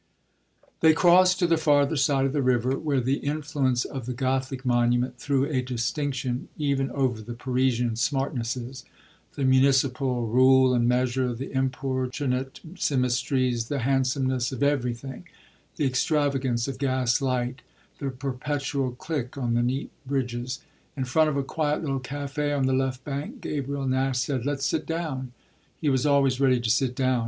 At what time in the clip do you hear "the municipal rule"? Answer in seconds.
9.35-10.73